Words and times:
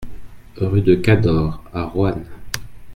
Rue 0.55 0.81
de 0.81 0.95
Cadore 0.95 1.63
à 1.73 1.83
Roanne 1.83 2.25